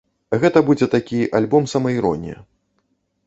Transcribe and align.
Гэта 0.43 0.63
будзе 0.69 0.87
такі 0.95 1.19
альбом-самаіронія. 1.39 2.37